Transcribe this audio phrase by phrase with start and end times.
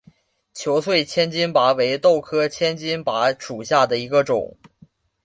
[0.55, 4.57] 球穗千斤拔为豆科千斤拔属下的一个种。